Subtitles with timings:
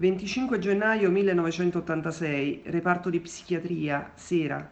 [0.00, 4.66] 25 gennaio 1986, reparto di psichiatria, sera.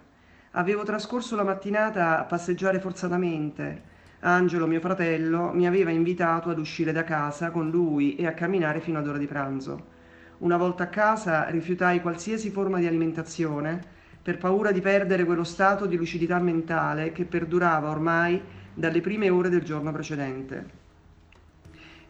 [0.53, 3.83] Avevo trascorso la mattinata a passeggiare forzatamente.
[4.21, 8.81] Angelo, mio fratello, mi aveva invitato ad uscire da casa con lui e a camminare
[8.81, 9.85] fino ad ora di pranzo.
[10.39, 13.79] Una volta a casa rifiutai qualsiasi forma di alimentazione
[14.23, 18.41] per paura di perdere quello stato di lucidità mentale che perdurava ormai
[18.73, 20.88] dalle prime ore del giorno precedente.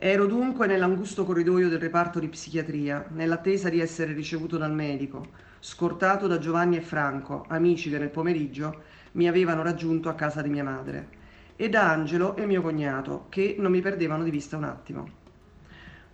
[0.01, 5.27] Ero dunque nell'angusto corridoio del reparto di psichiatria, nell'attesa di essere ricevuto dal medico,
[5.59, 10.51] scortato da Giovanni e Franco, amici che nel pomeriggio mi avevano raggiunto a casa di
[10.51, 11.09] mia madre,
[11.57, 15.09] e da Angelo e mio cognato, che non mi perdevano di vista un attimo.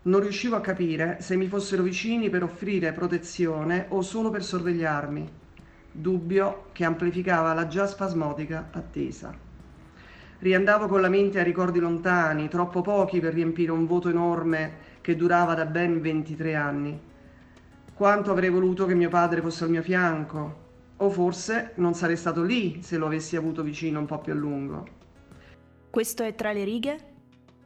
[0.05, 5.30] Non riuscivo a capire se mi fossero vicini per offrire protezione o solo per sorvegliarmi,
[5.93, 9.43] dubbio che amplificava la già spasmodica attesa.
[10.38, 15.16] Riandavo con la mente a ricordi lontani, troppo pochi per riempire un voto enorme che
[15.16, 17.01] durava da ben 23 anni.
[17.95, 20.63] Quanto avrei voluto che mio padre fosse al mio fianco,
[20.96, 24.37] o forse non sarei stato lì se lo avessi avuto vicino un po' più a
[24.37, 24.87] lungo.
[25.91, 26.98] Questo è Tra le righe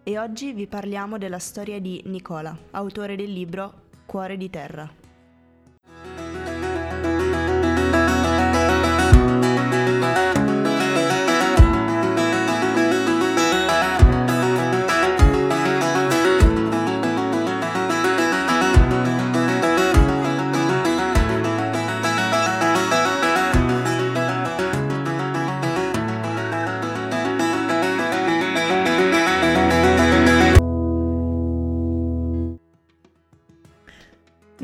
[0.03, 4.98] e oggi vi parliamo della storia di Nicola, autore del libro Cuore di terra.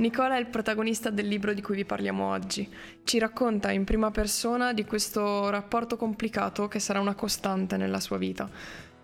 [0.05, 2.69] Nicola è il protagonista del libro di cui vi parliamo oggi.
[3.05, 8.19] Ci racconta in prima persona di questo rapporto complicato che sarà una costante nella sua
[8.19, 8.47] vita.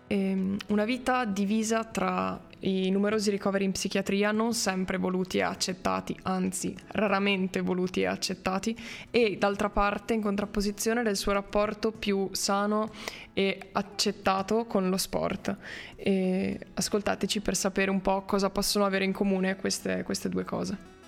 [0.05, 5.41] E ehm, una vita divisa tra i numerosi ricoveri in psichiatria non sempre voluti e
[5.41, 8.77] accettati, anzi raramente voluti e accettati,
[9.09, 12.91] e d'altra parte in contrapposizione del suo rapporto più sano
[13.33, 15.57] e accettato con lo sport.
[15.95, 20.99] E ascoltateci per sapere un po' cosa possono avere in comune queste, queste due cose.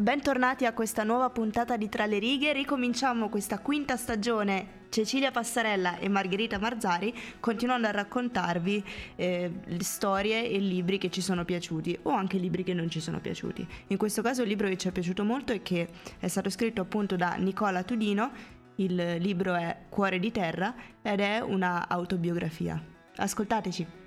[0.00, 5.98] Bentornati a questa nuova puntata di Tra le righe, ricominciamo questa quinta stagione Cecilia Passarella
[5.98, 8.84] e Margherita Marzari continuando a raccontarvi
[9.16, 9.50] eh,
[9.80, 13.66] storie e libri che ci sono piaciuti o anche libri che non ci sono piaciuti.
[13.88, 15.88] In questo caso il libro che ci è piaciuto molto è che
[16.20, 18.30] è stato scritto appunto da Nicola Tudino,
[18.76, 22.80] il libro è Cuore di terra ed è una autobiografia.
[23.16, 23.97] Ascoltateci.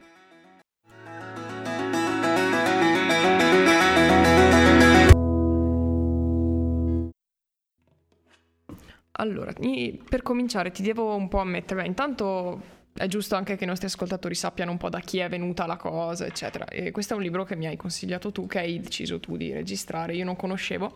[9.21, 13.67] Allora, per cominciare ti devo un po' ammettere, beh, intanto è giusto anche che i
[13.67, 16.65] nostri ascoltatori sappiano un po' da chi è venuta la cosa, eccetera.
[16.65, 19.53] E questo è un libro che mi hai consigliato tu, che hai deciso tu di
[19.53, 20.91] registrare, io non conoscevo.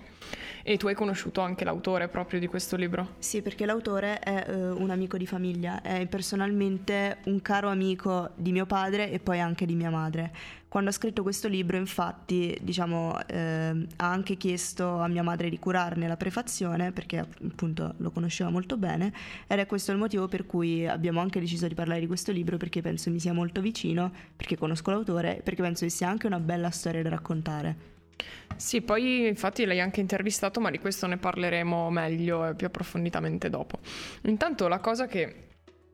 [0.64, 3.16] E tu hai conosciuto anche l'autore proprio di questo libro?
[3.20, 8.52] Sì, perché l'autore è uh, un amico di famiglia, è personalmente un caro amico di
[8.52, 10.34] mio padre e poi anche di mia madre.
[10.76, 15.58] Quando ha scritto questo libro, infatti, diciamo, eh, ha anche chiesto a mia madre di
[15.58, 19.14] curarne la prefazione, perché appunto lo conosceva molto bene,
[19.48, 22.58] ed è questo il motivo per cui abbiamo anche deciso di parlare di questo libro,
[22.58, 26.42] perché penso mi sia molto vicino, perché conosco l'autore, perché penso che sia anche una
[26.42, 27.76] bella storia da raccontare.
[28.58, 33.50] Sì, poi infatti l'hai anche intervistato, ma di questo ne parleremo meglio e più approfonditamente
[33.50, 33.80] dopo.
[34.24, 35.52] Intanto la cosa che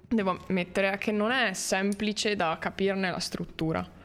[0.07, 3.99] devo ammettere è che non è semplice da capirne la struttura.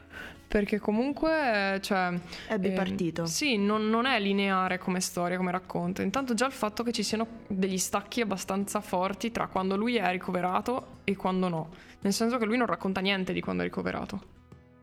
[0.47, 2.13] Perché comunque, cioè...
[2.47, 3.23] È bipartito.
[3.23, 6.01] Eh, sì, non, non, è lineare come storia, come racconto.
[6.01, 10.09] Intanto già il fatto che ci siano degli stacchi abbastanza forti tra quando lui è
[10.11, 11.69] ricoverato e quando no.
[12.01, 14.35] Nel senso che lui non racconta niente di quando è ricoverato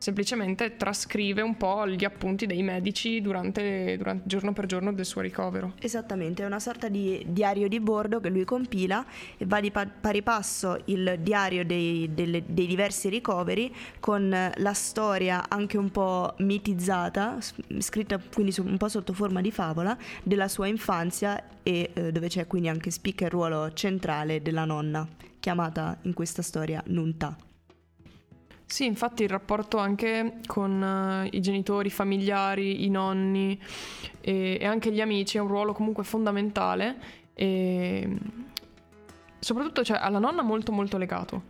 [0.04, 5.22] semplicemente trascrive un po' gli appunti dei medici durante, durante, giorno per giorno del suo
[5.22, 5.72] ricovero.
[5.80, 9.02] Esattamente, è una sorta di diario di bordo che lui compila
[9.38, 14.74] e va di pa- pari passo il diario dei, delle, dei, diversi ricoveri con la
[14.74, 17.38] storia anche un po' mitizzata,
[17.78, 22.46] scritta quindi un po' sotto forma di favola, della sua infanzia e eh, dove c'è
[22.46, 25.08] quindi anche spicca il ruolo centrale della nonna,
[25.40, 27.34] chiamata in questa storia Nunta.
[28.74, 33.56] Sì, infatti il rapporto anche con uh, i genitori, i familiari, i nonni
[34.20, 36.96] e, e, anche gli amici è un ruolo comunque fondamentale
[37.34, 38.18] e
[39.38, 41.42] soprattutto cioè, alla nonna molto molto legato.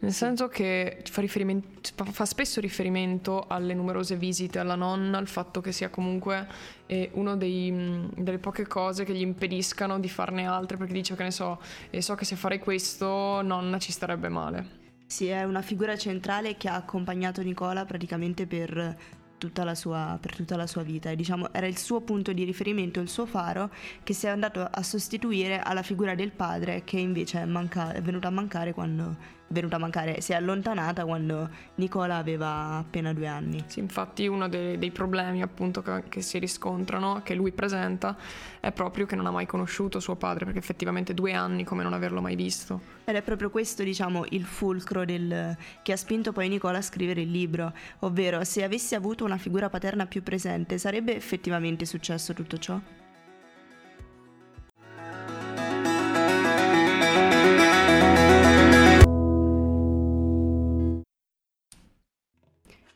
[0.00, 5.70] Nel senso che fa, fa, spesso riferimento alle numerose visite alla nonna, al fatto che
[5.70, 6.48] sia comunque
[6.86, 11.30] eh, una delle poche cose che gli impediscano di farne altre, perché dice che ne
[11.30, 14.81] so, e so che se farei questo nonna ci starebbe male.
[15.12, 18.96] Sì, è una figura centrale che ha accompagnato Nicola praticamente per
[19.36, 21.10] tutta la sua, per tutta la sua vita.
[21.10, 23.70] E, diciamo, era il suo punto di riferimento, il suo faro,
[24.04, 28.00] che si è andato a sostituire alla figura del padre che invece è, manca- è
[28.00, 29.16] venuta a mancare quando
[29.52, 33.62] venuta a mancare, si è allontanata quando Nicola aveva appena due anni.
[33.66, 38.16] Sì, infatti uno dei, dei problemi appunto che, che, si riscontrano, che lui presenta,
[38.60, 41.92] è proprio che non ha mai conosciuto suo padre, perché effettivamente due anni come non
[41.92, 42.80] averlo mai visto.
[43.04, 47.20] Ed è proprio questo, diciamo, il fulcro del, che ha spinto poi Nicola a scrivere
[47.20, 52.58] il libro, ovvero se avessi avuto una figura paterna più presente, sarebbe effettivamente successo tutto
[52.58, 52.80] ciò?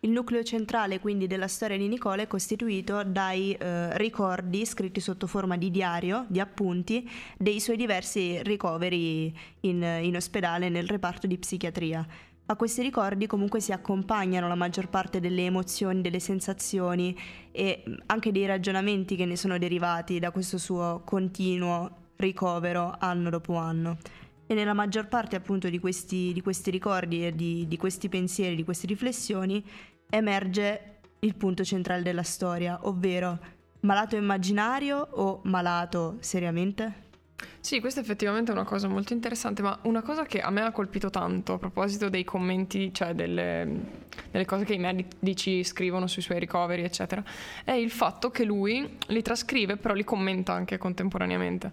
[0.00, 5.26] Il nucleo centrale quindi della storia di Nicola è costituito dai eh, ricordi scritti sotto
[5.26, 7.08] forma di diario, di appunti,
[7.38, 12.06] dei suoi diversi ricoveri in, in ospedale nel reparto di psichiatria.
[12.48, 17.18] A questi ricordi comunque si accompagnano la maggior parte delle emozioni, delle sensazioni
[17.50, 23.56] e anche dei ragionamenti che ne sono derivati da questo suo continuo ricovero anno dopo
[23.56, 23.98] anno.
[24.46, 28.54] E nella maggior parte appunto di questi, di questi ricordi e di, di questi pensieri,
[28.54, 29.64] di queste riflessioni,
[30.08, 33.38] emerge il punto centrale della storia, ovvero
[33.80, 37.05] malato immaginario o malato seriamente?
[37.60, 40.70] Sì, questa effettivamente è una cosa molto interessante, ma una cosa che a me ha
[40.70, 43.68] colpito tanto a proposito dei commenti, cioè delle,
[44.30, 47.22] delle, cose che i medici scrivono sui suoi ricoveri, eccetera,
[47.64, 51.70] è il fatto che lui li trascrive, però li commenta anche contemporaneamente.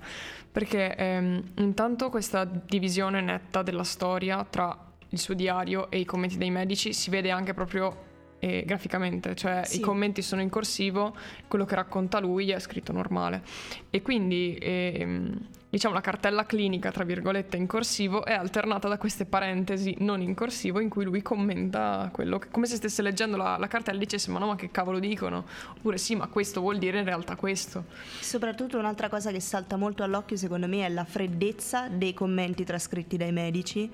[0.52, 4.76] Perché ehm, intanto questa divisione netta della storia tra
[5.10, 8.12] il suo diario e i commenti dei medici si vede anche proprio
[8.44, 9.78] eh, graficamente, cioè sì.
[9.78, 11.16] i commenti sono in corsivo,
[11.48, 13.42] quello che racconta lui è scritto normale.
[13.90, 15.32] E quindi eh,
[15.70, 20.36] diciamo la cartella clinica, tra virgolette, in corsivo è alternata da queste parentesi non in
[20.36, 24.02] corsivo in cui lui commenta quello che, come se stesse leggendo la, la cartella e
[24.02, 25.46] dicesse ma no ma che cavolo dicono?
[25.78, 27.86] Oppure sì ma questo vuol dire in realtà questo.
[28.20, 33.16] Soprattutto un'altra cosa che salta molto all'occhio secondo me è la freddezza dei commenti trascritti
[33.16, 33.90] dai medici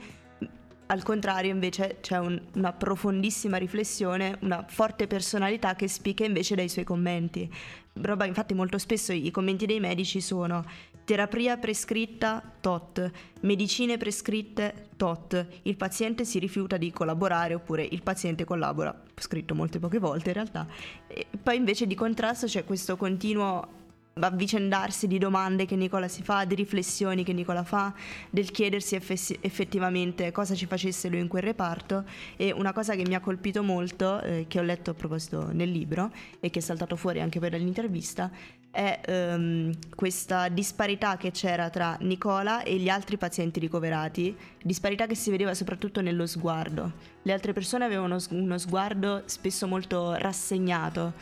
[0.91, 6.67] al contrario, invece, c'è un, una profondissima riflessione, una forte personalità che spicca invece dai
[6.67, 7.47] suoi commenti.
[7.93, 10.65] Roba, infatti, molto spesso i commenti dei medici sono
[11.05, 18.43] terapia prescritta tot, medicine prescritte tot, il paziente si rifiuta di collaborare oppure il paziente
[18.43, 20.67] collabora, scritto molte poche volte in realtà.
[21.07, 23.78] E poi invece di contrasto c'è questo continuo
[24.27, 27.93] avvicendarsi di domande che Nicola si fa, di riflessioni che Nicola fa,
[28.29, 32.05] del chiedersi eff- effettivamente cosa ci facesse lui in quel reparto
[32.35, 35.69] e una cosa che mi ha colpito molto, eh, che ho letto a proposito nel
[35.69, 38.31] libro e che è saltato fuori anche per l'intervista,
[38.71, 45.15] è um, questa disparità che c'era tra Nicola e gli altri pazienti ricoverati, disparità che
[45.15, 46.93] si vedeva soprattutto nello sguardo.
[47.23, 51.13] Le altre persone avevano uno sguardo spesso molto rassegnato,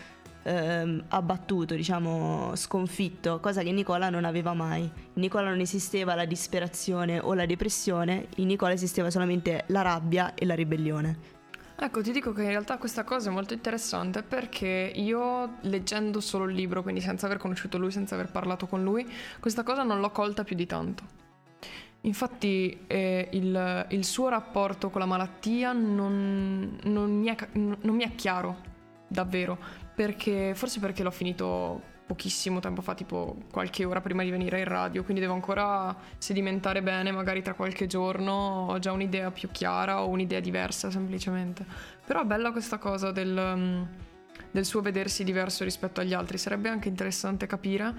[0.47, 4.81] ehm, abbattuto, diciamo sconfitto, cosa che Nicola non aveva mai.
[4.81, 4.91] In
[5.21, 10.45] Nicola non esisteva la disperazione o la depressione, in Nicola esisteva solamente la rabbia e
[10.45, 11.35] la ribellione.
[11.79, 16.45] Ecco, ti dico che in realtà questa cosa è molto interessante perché io leggendo solo
[16.45, 19.07] il libro, quindi senza aver conosciuto lui, senza aver parlato con lui,
[19.39, 21.25] questa cosa non l'ho colta più di tanto.
[22.01, 28.03] Infatti eh, il, il, suo rapporto con la malattia non, non, mi è, non mi
[28.03, 28.55] è chiaro,
[29.07, 29.57] davvero,
[29.97, 34.65] perché forse perché l'ho finito pochissimo tempo fa, tipo qualche ora prima di venire in
[34.65, 40.03] radio, quindi devo ancora sedimentare bene, magari tra qualche giorno ho già un'idea più chiara
[40.03, 41.65] o un'idea diversa semplicemente.
[42.05, 43.83] Però è bella questa cosa del, mm,
[44.51, 47.91] del suo vedersi diverso rispetto agli altri, sarebbe anche interessante capire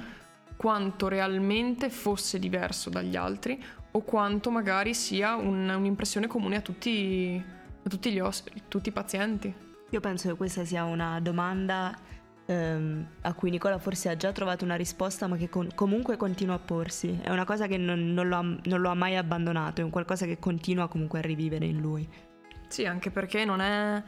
[0.57, 7.45] quanto realmente fosse diverso dagli altri o quanto magari sia un, un'impressione comune a tutti,
[7.83, 9.67] a tutti, os- tutti i pazienti.
[9.91, 11.97] Io penso che questa sia una domanda
[12.45, 16.57] ehm, a cui Nicola forse ha già trovato una risposta, ma che con- comunque continua
[16.57, 17.19] a porsi.
[17.23, 19.91] È una cosa che non, non, lo ha, non, lo ha, mai abbandonato, è un
[19.91, 22.09] qualcosa che continua comunque a rivivere in lui.
[22.69, 24.03] Sì, anche perché non è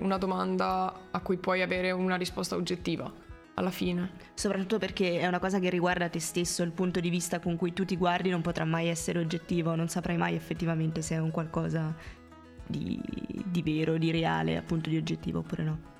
[0.00, 3.10] una domanda a cui puoi avere una risposta oggettiva.
[3.56, 4.10] Alla fine.
[4.34, 7.72] Soprattutto perché è una cosa che riguarda te stesso, il punto di vista con cui
[7.72, 11.30] tu ti guardi non potrà mai essere oggettivo, non saprai mai effettivamente se è un
[11.30, 11.94] qualcosa
[12.66, 13.00] di,
[13.44, 15.92] di vero, di reale, appunto di oggettivo oppure no.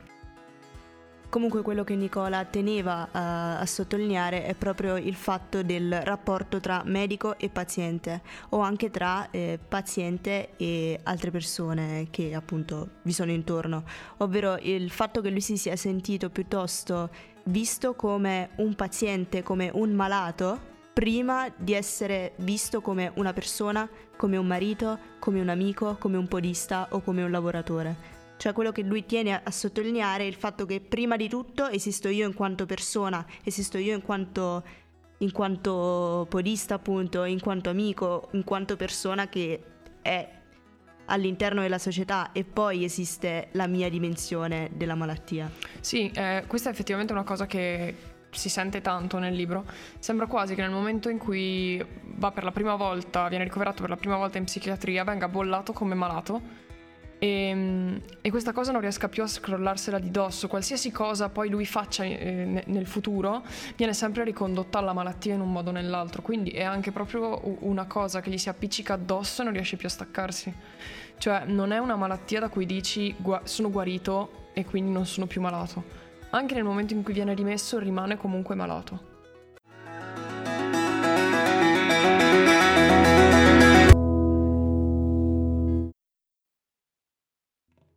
[1.35, 6.83] Comunque quello che Nicola teneva a, a, sottolineare è proprio il fatto del rapporto tra
[6.85, 13.33] medico e paziente o anche tra eh, paziente e altre persone che appunto vi sono
[13.33, 13.83] intorno,
[14.19, 17.11] ovvero il fatto che lui si sia sentito piuttosto
[17.47, 23.87] visto come un paziente, come un malato prima di essere visto come una persona,
[24.17, 28.13] come un marito, come un amico, come un podista o come un lavoratore.
[28.37, 32.09] Cioè quello che lui tiene a sottolineare è il fatto che prima di tutto esisto
[32.09, 34.65] io in quanto persona, esisto io in quanto,
[35.19, 39.63] in quanto podista appunto, in quanto amico, in quanto persona che
[40.01, 40.29] è
[41.07, 45.51] all'interno della società e poi esiste la mia dimensione della malattia.
[45.81, 49.65] Sì, eh, questa è effettivamente una cosa che si sente tanto nel libro.
[49.99, 51.85] Sembra quasi che nel momento in cui
[52.17, 55.73] va per la prima volta, viene ricoverato per la prima volta in psichiatria, venga bollato
[55.73, 56.63] come malato.
[57.19, 60.49] E, ehm, e questa cosa non riesca più a scrollarsela di dosso.
[60.49, 63.43] Qualsiasi cosa poi lui faccia eh, nel futuro
[63.77, 66.23] viene sempre ricondotta alla malattia in un modo o nell'altro.
[66.23, 69.89] Quindi è anche proprio una cosa che gli si appiccica addosso e non riesce più
[69.89, 70.53] a staccarsi.
[71.17, 73.15] Cioè, non è una malattia da cui dici
[73.45, 76.04] sono guarito e quindi non sono più malato
[76.35, 79.13] anche nel momento in cui viene rimesso rimane comunque malato.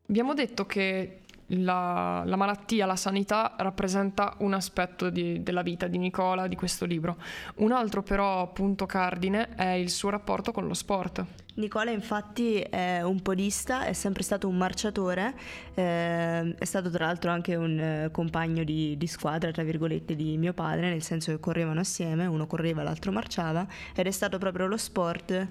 [0.09, 5.97] Abbiamo detto che la, la, malattia, la sanità rappresenta un aspetto di, della vita di
[5.97, 7.17] Nicola, di questo libro.
[7.55, 11.25] Un altro però punto cardine è il suo rapporto con lo sport.
[11.57, 15.33] Nicola infatti è un podista, è sempre stato un marciatore,
[15.73, 20.37] eh, è stato tra l'altro anche un eh, compagno di, di, squadra, tra virgolette, di
[20.37, 24.67] mio padre, nel senso che correvano assieme, uno correva, l'altro marciava, ed è stato proprio
[24.67, 25.47] lo sport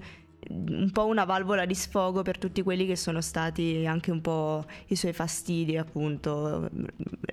[0.49, 4.65] un po' una valvola di sfogo per tutti quelli che sono stati anche un po'
[4.87, 6.69] i suoi fastidi, appunto,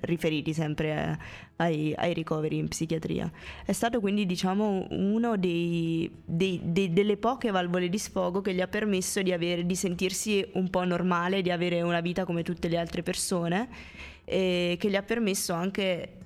[0.01, 1.17] riferiti sempre
[1.57, 3.31] ai, ai ricoveri in psichiatria.
[3.65, 8.61] È stato quindi, diciamo, uno dei, dei, dei, delle poche valvole di sfogo che gli
[8.61, 12.67] ha permesso di, avere, di sentirsi un po' normale, di avere una vita come tutte
[12.67, 13.69] le altre persone
[14.25, 16.17] e che gli ha permesso anche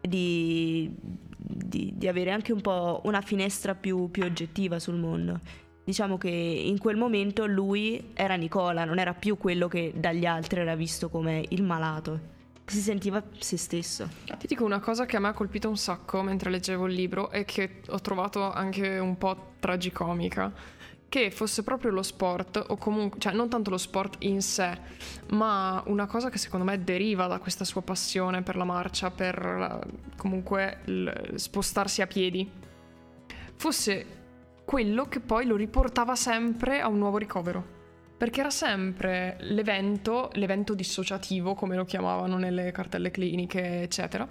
[0.00, 0.90] di,
[1.36, 6.28] di, di avere anche un po' una finestra più, più oggettiva sul mondo diciamo che
[6.28, 11.08] in quel momento lui era Nicola, non era più quello che dagli altri era visto
[11.08, 12.30] come il malato.
[12.64, 14.08] Si sentiva se stesso.
[14.24, 17.30] Ti dico una cosa che a me ha colpito un sacco mentre leggevo il libro
[17.30, 20.80] e che ho trovato anche un po' tragicomica.
[21.08, 24.78] Che fosse proprio lo sport, o comunque, cioè non tanto lo sport in sé,
[25.32, 29.86] ma una cosa che secondo me deriva da questa sua passione per la marcia, per
[30.16, 30.78] comunque
[31.34, 32.50] spostarsi a piedi,
[33.56, 34.21] fosse
[34.72, 37.62] quello che poi lo riportava sempre a un nuovo ricovero.
[38.16, 44.26] Perché era sempre l'evento, l'evento dissociativo, come lo chiamavano nelle cartelle cliniche, eccetera,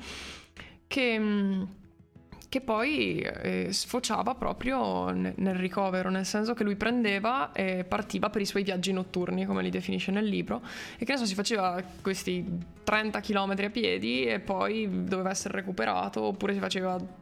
[0.88, 1.64] che, mm,
[2.50, 8.32] che poi eh, sfociava proprio nel, nel ricovero, nel senso che lui prendeva e partiva
[8.32, 10.64] per i suoi viaggi notturni, come li definisce nel libro,
[10.98, 12.44] e che ne so, si faceva questi
[12.82, 17.21] 30 km a piedi e poi doveva essere recuperato, oppure si faceva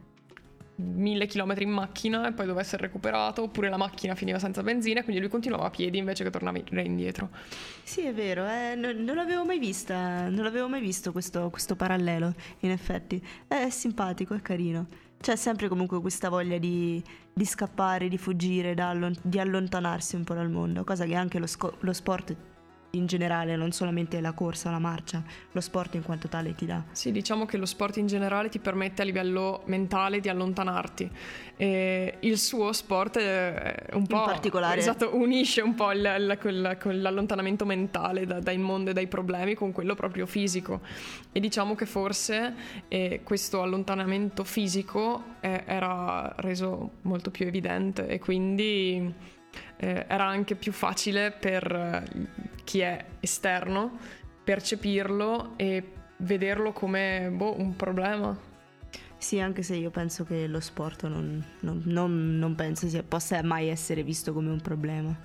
[0.79, 5.03] mille chilometri in macchina e poi doveva essere recuperato, oppure la macchina finiva senza benzina,
[5.03, 7.29] quindi lui continuava a piedi invece che tornare indietro.
[7.83, 11.75] Sì, è vero, eh, non, non, l'avevo mai vista, non l'avevo mai visto questo, questo
[11.75, 13.21] parallelo, in effetti.
[13.48, 14.88] È simpatico, è carino.
[15.19, 18.74] C'è sempre comunque questa voglia di, di scappare, di fuggire,
[19.21, 22.36] di allontanarsi un po' dal mondo, cosa che anche lo, sco- lo sport
[22.91, 26.84] in generale, non solamente la corsa, la marcia, lo sport in quanto tale ti dà.
[26.91, 31.10] Sì, diciamo che lo sport in generale ti permette a livello mentale di allontanarti.
[31.58, 34.17] E il suo sport è un po'...
[34.17, 34.79] In particolare...
[34.79, 39.53] Esatto, unisce un po' il, il, quel, quell'allontanamento mentale da, dal mondo e dai problemi
[39.53, 40.81] con quello proprio fisico.
[41.31, 42.53] E diciamo che forse
[42.88, 49.38] eh, questo allontanamento fisico eh, era reso molto più evidente e quindi
[49.81, 53.98] eh, era anche più facile per eh, chi è esterno
[54.43, 58.38] percepirlo e vederlo come boh, un problema.
[59.17, 63.41] Sì, anche se io penso che lo sport non, non, non, non penso sia, possa
[63.43, 65.15] mai essere visto come un problema.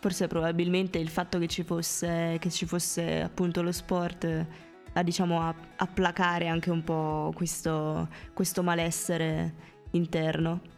[0.00, 4.46] Forse probabilmente il fatto che ci fosse, che ci fosse appunto lo sport
[4.92, 9.54] a, diciamo, a, a placare anche un po' questo, questo malessere
[9.92, 10.74] interno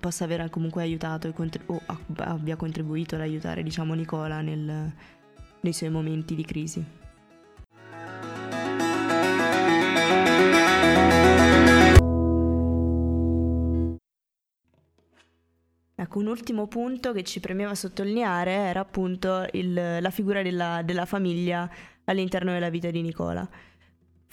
[0.00, 1.80] possa aver comunque aiutato contrib- o
[2.16, 4.92] abbia contribuito ad aiutare diciamo Nicola nel,
[5.60, 6.84] nei suoi momenti di crisi.
[15.96, 21.06] Ecco, un ultimo punto che ci premeva sottolineare era appunto il, la figura della, della
[21.06, 21.70] famiglia
[22.04, 23.48] all'interno della vita di Nicola.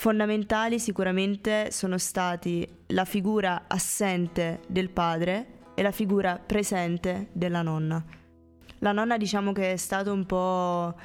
[0.01, 8.03] Fondamentali sicuramente sono stati la figura assente del padre e la figura presente della nonna.
[8.79, 10.95] La nonna diciamo che è stato un po'...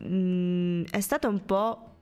[0.00, 1.94] Mh, mm, è stato un po'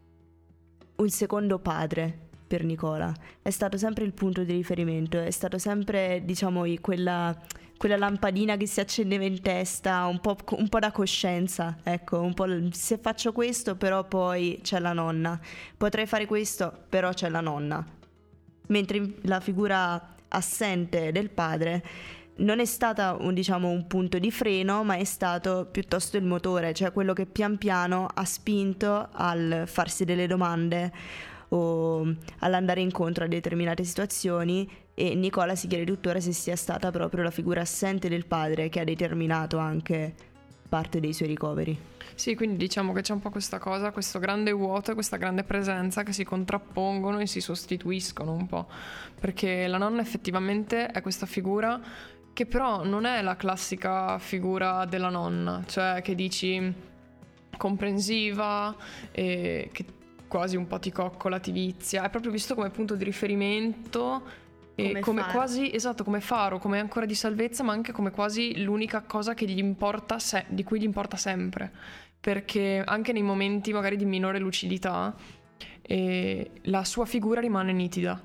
[0.97, 3.15] un secondo padre per Nicola.
[3.41, 7.41] È stato sempre il punto di riferimento, è stato sempre, diciamo, quella,
[7.77, 12.35] quella lampadina che si accendeva in testa, un po', un po', da coscienza, ecco, un
[12.35, 15.39] po' se faccio questo però poi c'è la nonna,
[15.77, 17.85] potrei fare questo però c'è la nonna.
[18.69, 21.85] Mentre la figura assente del padre
[22.37, 26.75] non è stata un, diciamo, un punto di freno, ma è stato piuttosto il motore,
[26.75, 30.93] cioè quello che pian piano ha spinto al farsi delle domande
[31.49, 34.69] o all'andare incontro a determinate situazioni
[34.99, 38.81] e Nicola si chiede tuttora se sia stata proprio la figura assente del padre che
[38.81, 40.15] ha determinato anche
[40.67, 41.79] parte dei suoi ricoveri.
[42.15, 45.45] Sì, quindi diciamo che c'è un po' questa cosa, questo grande vuoto e questa grande
[45.45, 48.67] presenza che si contrappongono e si sostituiscono un po',
[49.21, 51.79] perché la nonna effettivamente è questa figura
[52.33, 56.73] che però non è la classica figura della nonna, cioè che dici
[57.59, 58.75] comprensiva
[59.13, 59.71] che
[60.27, 64.45] quasi un po' ti coccola, ti vizia, è proprio visto come punto di riferimento
[64.77, 69.03] come, come quasi, esatto, come faro, come ancora di salvezza, ma anche come quasi l'unica
[69.03, 71.73] cosa che gli importa se- di cui gli importa sempre.
[72.21, 75.15] Perché anche nei momenti magari di minore lucidità,
[75.83, 78.21] eh, la sua figura rimane nitida.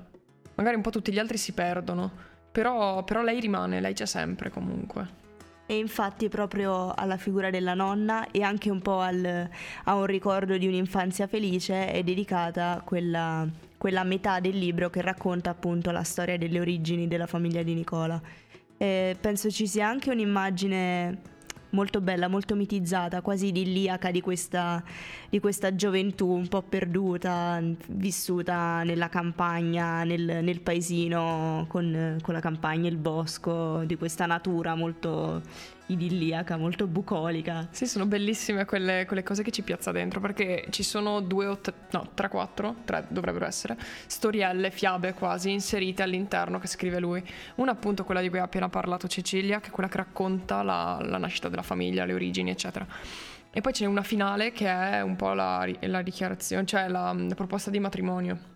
[0.54, 2.10] Magari un po' tutti gli altri si perdono,
[2.50, 5.20] però, però lei rimane, lei c'è sempre comunque.
[5.66, 9.48] E infatti proprio alla figura della nonna e anche un po' al,
[9.84, 13.48] a un ricordo di un'infanzia felice è dedicata quella
[13.82, 18.22] quella metà del libro che racconta appunto la storia delle origini della famiglia di Nicola.
[18.76, 21.18] E penso ci sia anche un'immagine
[21.70, 24.84] molto bella, molto mitizzata, quasi idilliaca di questa,
[25.28, 32.40] di questa gioventù un po' perduta, vissuta nella campagna, nel, nel paesino, con, con, la
[32.40, 35.42] campagna, il bosco, di questa natura molto
[35.86, 37.68] idilliaca, molto bucolica.
[37.70, 41.58] Sì, sono bellissime quelle, quelle, cose che ci piazza dentro, perché ci sono due o
[41.58, 47.22] tre, no, tre, quattro, tre dovrebbero essere, storielle, fiabe quasi, inserite all'interno che scrive lui.
[47.56, 50.98] Una appunto quella di cui ha appena parlato Cecilia, che è quella che racconta la,
[51.02, 52.86] la nascita della famiglia, le origini, eccetera.
[53.54, 57.34] E poi c'è una finale che è un po' la, la dichiarazione, cioè la, la
[57.34, 58.50] proposta di matrimonio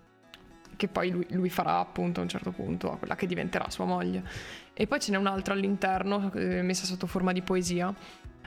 [0.77, 3.87] che poi lui, lui, farà appunto a un certo punto a quella che diventerà sua
[3.87, 4.23] moglie.
[4.79, 7.95] E poi ce n'è un'altra all'interno, eh, messa sotto forma di poesia,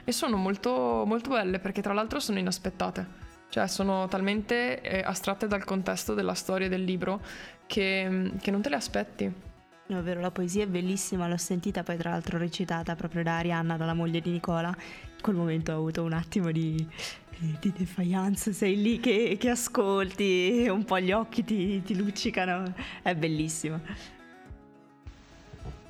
[0.04, 3.28] e sono molto, molto belle perché tra l'altro sono inaspettate.
[3.48, 7.20] Cioè sono talmente eh, astratte dal contesto della storia del libro
[7.66, 9.32] che, che non te le aspetti.
[9.88, 13.38] No, è vero, la poesia è bellissima, l'ho sentita poi tra l'altro recitata proprio da
[13.38, 14.68] Arianna, dalla moglie di Nicola.
[14.68, 16.86] In quel momento ho avuto un attimo di,
[17.58, 23.16] di defiance, sei lì che, che, ascolti, un po' gli occhi ti, ti luccicano, è
[23.16, 23.80] bellissimo.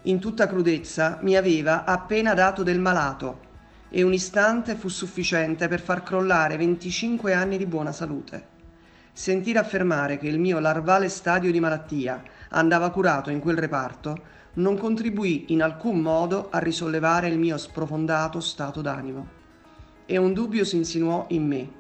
[0.05, 3.49] In tutta crudezza mi aveva appena dato del malato
[3.91, 8.47] e un istante fu sufficiente per far crollare 25 anni di buona salute.
[9.13, 14.79] Sentire affermare che il mio larvale stadio di malattia andava curato in quel reparto, non
[14.79, 19.29] contribuì in alcun modo a risollevare il mio sprofondato stato d'animo.
[20.07, 21.71] E un dubbio si insinuò in me.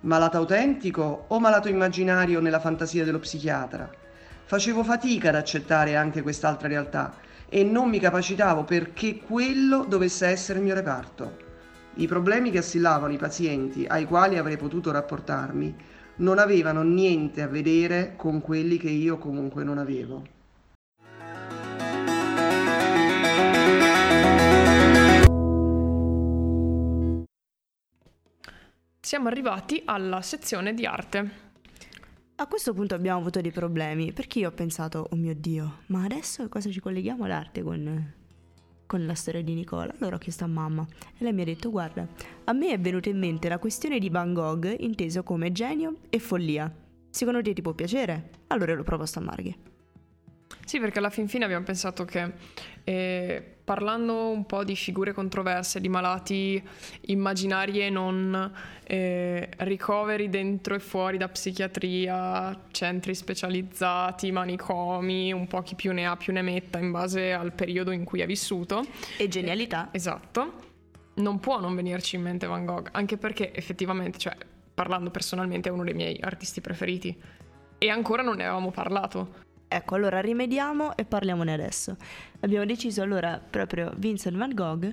[0.00, 3.88] Malato autentico o malato immaginario nella fantasia dello psichiatra?
[4.44, 10.60] Facevo fatica ad accettare anche quest'altra realtà e non mi capacitavo perché quello dovesse essere
[10.60, 11.48] il mio reparto.
[11.94, 15.74] I problemi che assillavano i pazienti ai quali avrei potuto rapportarmi
[16.16, 20.38] non avevano niente a vedere con quelli che io comunque non avevo.
[29.00, 31.49] Siamo arrivati alla sezione di arte.
[32.40, 36.04] A questo punto abbiamo avuto dei problemi perché io ho pensato, oh mio Dio, ma
[36.04, 38.14] adesso cosa ci colleghiamo all'arte con,
[38.86, 39.92] con la storia di Nicola?
[39.98, 40.86] Allora ho chiesto a mamma
[41.18, 42.08] e lei mi ha detto, guarda,
[42.44, 46.18] a me è venuta in mente la questione di Van Gogh inteso come genio e
[46.18, 46.74] follia.
[47.10, 48.30] Secondo te ti può piacere?
[48.46, 49.69] Allora l'ho proposto a Marghi.
[50.64, 52.32] Sì, perché alla fin fine abbiamo pensato che
[52.84, 56.60] eh, parlando un po' di figure controverse, di malati
[57.02, 58.52] immaginari e non,
[58.84, 66.06] eh, ricoveri dentro e fuori da psichiatria, centri specializzati, manicomi, un po' chi più ne
[66.06, 68.84] ha più ne metta in base al periodo in cui è vissuto.
[69.16, 69.90] E genialità.
[69.92, 70.68] Eh, esatto.
[71.14, 74.36] Non può non venirci in mente Van Gogh, anche perché effettivamente, cioè,
[74.74, 77.16] parlando personalmente, è uno dei miei artisti preferiti.
[77.78, 79.48] E ancora non ne avevamo parlato.
[79.72, 81.96] Ecco, allora rimediamo e parliamone adesso.
[82.40, 84.92] Abbiamo deciso allora proprio Vincent van Gogh,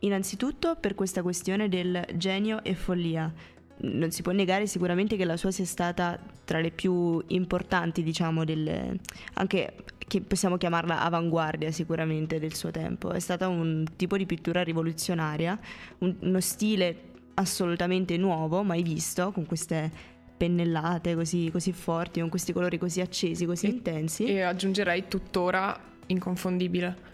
[0.00, 3.32] innanzitutto per questa questione del genio e follia.
[3.80, 8.44] Non si può negare sicuramente che la sua sia stata tra le più importanti, diciamo,
[8.44, 8.98] delle,
[9.34, 13.12] anche che possiamo chiamarla avanguardia sicuramente del suo tempo.
[13.12, 15.56] È stata un tipo di pittura rivoluzionaria,
[15.98, 17.02] un, uno stile
[17.34, 23.44] assolutamente nuovo, mai visto, con queste pennellate così, così forti, con questi colori così accesi,
[23.44, 24.24] così e, intensi.
[24.24, 27.06] E aggiungerei tuttora inconfondibile.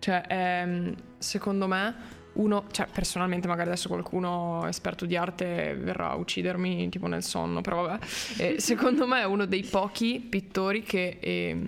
[0.00, 1.94] Cioè, ehm, secondo me,
[2.32, 7.60] uno, cioè personalmente magari adesso qualcuno esperto di arte verrà a uccidermi tipo nel sonno,
[7.60, 8.06] però vabbè,
[8.38, 11.66] eh, secondo me è uno dei pochi pittori che eh,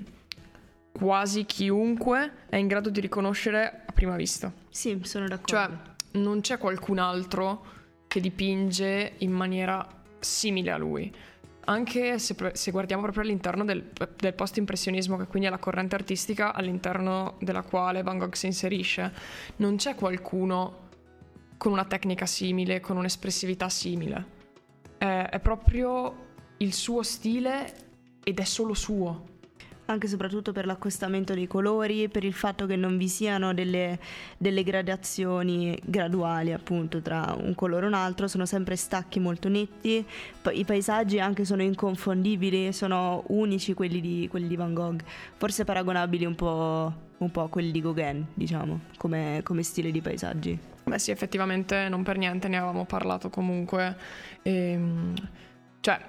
[0.90, 4.50] quasi chiunque è in grado di riconoscere a prima vista.
[4.70, 5.46] Sì, sono d'accordo.
[5.46, 7.64] Cioè, non c'è qualcun altro
[8.06, 11.12] che dipinge in maniera simile a lui.
[11.64, 16.52] Anche se, se guardiamo proprio all'interno del, del post-impressionismo, che quindi è la corrente artistica
[16.52, 19.12] all'interno della quale Van Gogh si inserisce,
[19.56, 20.88] non c'è qualcuno
[21.56, 24.40] con una tecnica simile, con un'espressività simile.
[24.98, 27.72] È, è proprio il suo stile
[28.24, 29.31] ed è solo suo
[29.92, 33.98] anche e soprattutto per l'accostamento dei colori, per il fatto che non vi siano delle,
[34.38, 40.04] delle, gradazioni graduali appunto tra un colore e un altro, sono sempre stacchi molto netti,
[40.52, 45.02] i paesaggi anche sono inconfondibili, sono unici quelli di, quelli di Van Gogh,
[45.36, 50.00] forse paragonabili un po', un po' a quelli di Gauguin, diciamo, come, come stile di
[50.00, 50.58] paesaggi.
[50.84, 53.96] Beh sì, effettivamente non per niente ne avevamo parlato comunque,
[54.42, 55.14] ehm,
[55.80, 56.00] cioè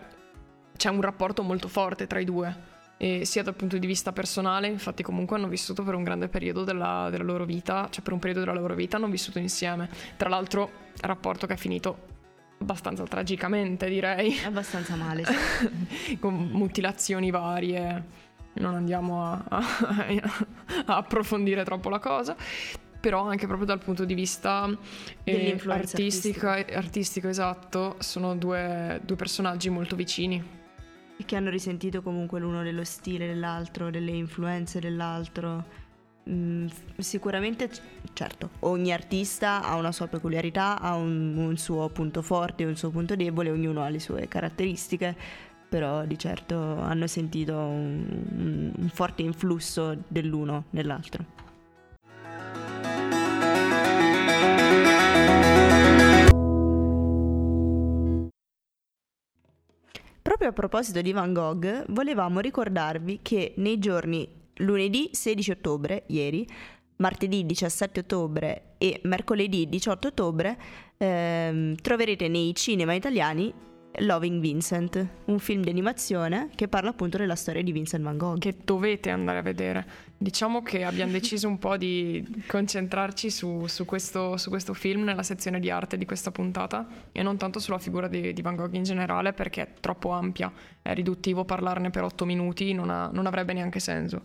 [0.76, 2.72] c'è un rapporto molto forte tra i due
[3.04, 6.63] e sia dal punto di vista personale, infatti comunque hanno vissuto per un grande periodo
[6.63, 9.89] della, della, loro vita, cioè per un periodo della loro vita hanno vissuto insieme.
[10.16, 11.98] Tra l'altro, rapporto che è finito
[12.60, 14.38] abbastanza tragicamente, direi.
[14.46, 15.26] Abbastanza male.
[15.26, 16.16] Sì.
[16.18, 18.22] Con mutilazioni varie.
[18.54, 19.66] Non andiamo a, a,
[20.86, 22.38] a, approfondire troppo la cosa
[23.04, 24.66] però anche proprio dal punto di vista
[25.26, 30.62] eh, artistico, artistico, esatto, sono due, due personaggi molto vicini.
[31.24, 35.64] E che hanno risentito comunque l'uno dello stile dell'altro, delle influenze dell'altro.
[36.30, 37.70] Mm, sicuramente,
[38.12, 42.90] certo, ogni artista ha una sua peculiarità, ha un, un suo punto forte, un suo
[42.90, 45.16] punto debole, ognuno ha le sue caratteristiche,
[45.70, 51.43] però di certo hanno sentito un, un forte influsso dell'uno nell'altro.
[60.44, 66.46] Proprio a proposito di Van Gogh, volevamo ricordarvi che nei giorni lunedì 16 ottobre, ieri,
[66.98, 70.58] martedì 17 ottobre e mercoledì 18 ottobre
[70.98, 73.54] ehm, troverete nei cinema italiani
[74.00, 78.40] Loving Vincent, un film di animazione che parla appunto della storia di Vincent Van Gogh.
[78.40, 79.86] Che dovete andare a vedere.
[80.18, 85.22] Diciamo che abbiamo deciso un po' di concentrarci su, su, questo, su, questo, film nella
[85.22, 88.74] sezione di arte di questa puntata e non tanto sulla figura di, di Van Gogh
[88.74, 90.52] in generale perché è troppo ampia,
[90.82, 94.24] è riduttivo parlarne per otto minuti, non, ha, non avrebbe neanche senso.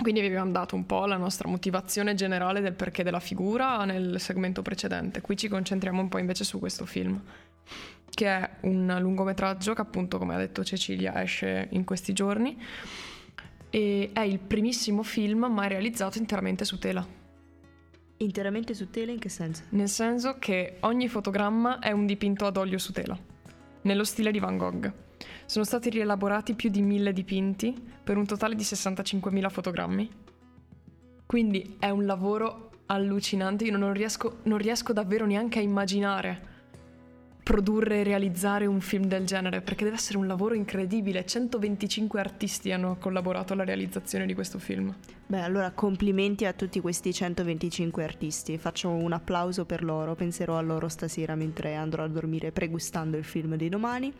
[0.00, 4.20] Quindi vi abbiamo dato un po' la nostra motivazione generale del perché della figura nel
[4.20, 5.20] segmento precedente.
[5.20, 7.20] Qui ci concentriamo un po' invece su questo film
[8.20, 12.54] che è un lungometraggio che appunto, come ha detto Cecilia, esce in questi giorni
[13.70, 17.06] e è il primissimo film mai realizzato interamente su tela.
[18.18, 19.62] Interamente su tela in che senso?
[19.70, 23.18] Nel senso che ogni fotogramma è un dipinto ad olio su tela,
[23.82, 24.92] nello stile di Van Gogh.
[25.46, 30.10] Sono stati rielaborati più di mille dipinti per un totale di 65.000 fotogrammi.
[31.24, 36.49] Quindi è un lavoro allucinante, io non riesco, non riesco davvero neanche a immaginare
[37.50, 41.26] produrre e realizzare un film del genere, perché deve essere un lavoro incredibile.
[41.26, 44.94] 125 artisti hanno collaborato alla realizzazione di questo film.
[45.26, 48.56] Beh, allora complimenti a tutti questi 125 artisti.
[48.56, 53.24] Faccio un applauso per loro, penserò a loro stasera mentre andrò a dormire pregustando il
[53.24, 54.12] film di domani.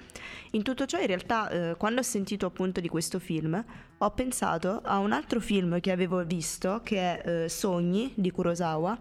[0.51, 3.65] In tutto ciò, in realtà, eh, quando ho sentito appunto di questo film,
[3.99, 8.99] ho pensato a un altro film che avevo visto, che è eh, Sogni di Kurosawa,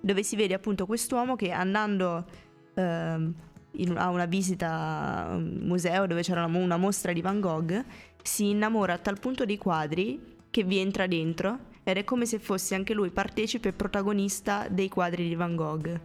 [0.00, 2.46] dove si vede appunto quest'uomo che andando
[2.78, 7.40] eh, in, a una visita a un museo dove c'era una, una mostra di Van
[7.40, 7.84] Gogh,
[8.22, 12.38] si innamora a tal punto dei quadri che vi entra dentro ed è come se
[12.38, 16.00] fosse anche lui partecipe e protagonista dei quadri di Van Gogh.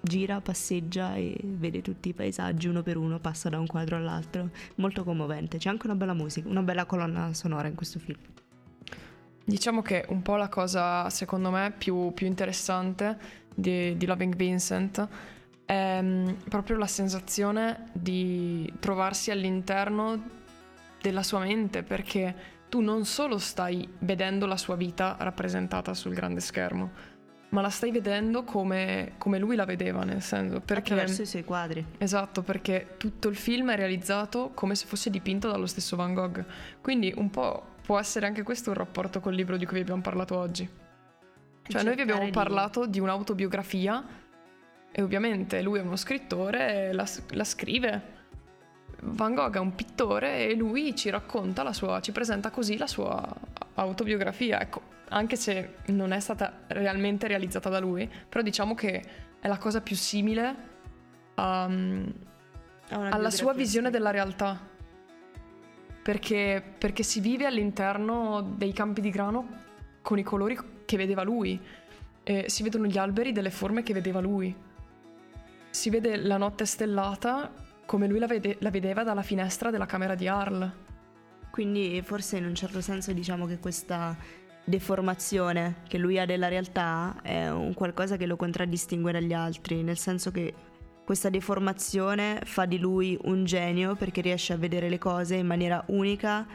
[0.00, 4.50] Gira, passeggia e vede tutti i paesaggi uno per uno, passa da un quadro all'altro.
[4.76, 5.58] Molto commovente.
[5.58, 8.18] C'è anche una bella musica, una bella colonna sonora in questo film.
[9.44, 13.18] Diciamo che un po' la cosa, secondo me, più, più interessante
[13.52, 15.08] di, di Loving Vincent
[15.66, 20.34] è mm, proprio la sensazione di trovarsi all'interno
[21.02, 26.40] della sua mente perché tu non solo stai vedendo la sua vita rappresentata sul grande
[26.40, 26.90] schermo,
[27.50, 30.92] ma la stai vedendo come, come lui la vedeva, nel senso perché...
[30.92, 31.84] Attraverso i suoi quadri.
[31.98, 36.44] Esatto, perché tutto il film è realizzato come se fosse dipinto dallo stesso Van Gogh.
[36.80, 40.02] Quindi un po' può essere anche questo un rapporto col libro di cui vi abbiamo
[40.02, 40.68] parlato oggi.
[41.68, 42.30] Cioè noi vi abbiamo di...
[42.30, 44.04] parlato di un'autobiografia
[44.98, 48.14] e ovviamente lui è uno scrittore, la, la scrive.
[49.02, 52.86] Van Gogh è un pittore e lui ci racconta la sua, ci presenta così la
[52.86, 53.22] sua
[53.74, 54.58] autobiografia.
[54.58, 59.04] Ecco, anche se non è stata realmente realizzata da lui, però diciamo che
[59.38, 60.54] è la cosa più simile
[61.34, 61.68] a,
[62.88, 64.58] alla sua visione della realtà.
[66.02, 69.46] Perché, perché si vive all'interno dei campi di grano
[70.00, 71.60] con i colori che vedeva lui.
[72.22, 74.64] E si vedono gli alberi delle forme che vedeva lui.
[75.76, 77.52] Si vede la notte stellata
[77.84, 80.72] come lui la, vede- la vedeva dalla finestra della camera di Arl.
[81.50, 84.16] Quindi forse in un certo senso diciamo che questa
[84.64, 89.98] deformazione che lui ha della realtà è un qualcosa che lo contraddistingue dagli altri, nel
[89.98, 90.54] senso che
[91.04, 95.84] questa deformazione fa di lui un genio perché riesce a vedere le cose in maniera
[95.88, 96.46] unica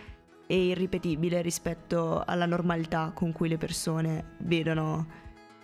[0.48, 5.06] e irripetibile rispetto alla normalità con cui le persone vedono,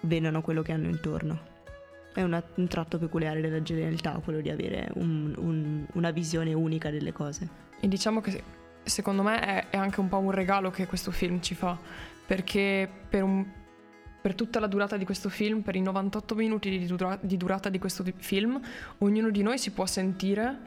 [0.01, 1.55] vedono quello che hanno intorno.
[2.17, 6.89] È una, un tratto peculiare della genialità quello di avere un, un, una visione unica
[6.89, 7.47] delle cose.
[7.79, 8.41] E diciamo che
[8.81, 11.77] secondo me è, è anche un po' un regalo che questo film ci fa,
[12.25, 13.45] perché per un
[14.19, 17.69] per tutta la durata di questo film, per i 98 minuti di, dura- di durata
[17.69, 18.59] di questo film,
[18.97, 20.57] ognuno di noi si può sentire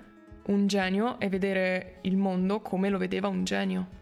[0.47, 3.99] un genio e vedere il mondo come lo vedeva un genio.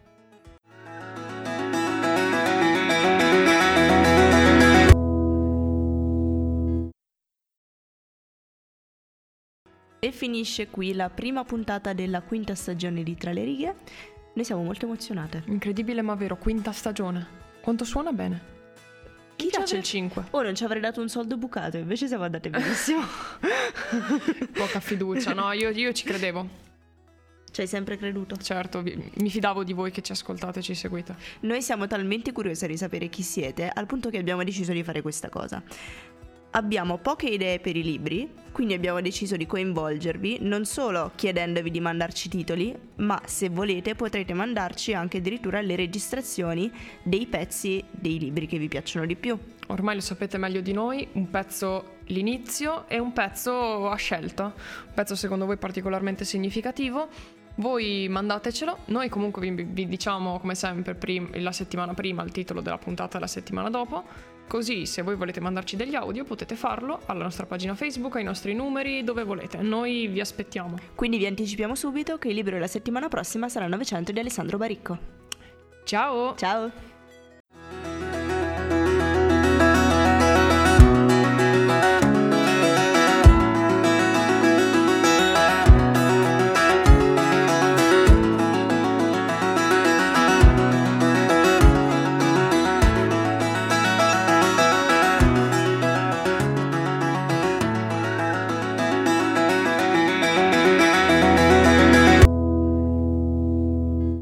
[10.19, 13.75] Finisce qui la prima puntata della quinta stagione di Tra le righe.
[14.33, 15.43] Noi siamo molto emozionate.
[15.45, 17.25] Incredibile ma vero, quinta stagione.
[17.61, 18.57] Quanto suona bene.
[19.37, 20.25] Chi piace avrei- il 5?
[20.31, 22.99] Oh, non ci avrei dato un soldo bucato, invece siamo andate benissimo.
[24.51, 26.67] Poca fiducia, no, io, io ci credevo.
[27.49, 28.35] Ci hai sempre creduto.
[28.35, 31.15] Certo, mi fidavo di voi che ci ascoltate e ci seguite.
[31.41, 35.01] Noi siamo talmente curiosi di sapere chi siete, al punto che abbiamo deciso di fare
[35.01, 35.63] questa cosa.
[36.51, 41.79] Abbiamo poche idee per i libri, quindi abbiamo deciso di coinvolgervi non solo chiedendovi di
[41.79, 46.71] mandarci titoli, ma se volete potrete mandarci anche addirittura le registrazioni
[47.03, 49.37] dei pezzi dei libri che vi piacciono di più.
[49.67, 54.93] Ormai lo sapete meglio di noi, un pezzo l'inizio e un pezzo a scelta, un
[54.95, 57.09] pezzo secondo voi particolarmente significativo.
[57.57, 62.61] Voi mandatecelo, noi comunque vi, vi diciamo come sempre prim- la settimana prima il titolo
[62.61, 64.05] della puntata e la settimana dopo,
[64.49, 68.53] così se voi volete mandarci degli audio potete farlo alla nostra pagina Facebook, ai nostri
[68.53, 70.77] numeri, dove volete, noi vi aspettiamo.
[70.95, 74.97] Quindi vi anticipiamo subito che il libro della settimana prossima sarà 900 di Alessandro Baricco.
[75.85, 76.35] Ciao!
[76.35, 76.88] Ciao!